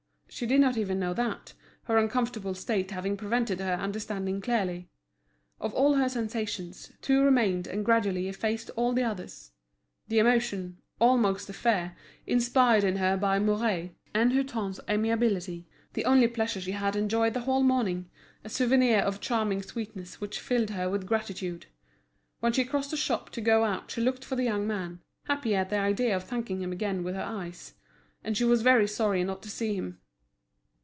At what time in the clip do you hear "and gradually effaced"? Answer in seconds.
7.67-8.71